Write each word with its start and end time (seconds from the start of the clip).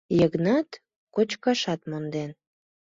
Йыгнат 0.19 0.69
кочкашат 1.15 1.81
монден. 1.89 2.31